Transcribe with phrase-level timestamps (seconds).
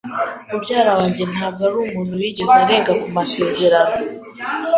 [0.49, 3.95] Mubyara wanjye ntabwo arumuntu wigeze arenga ku masezerano.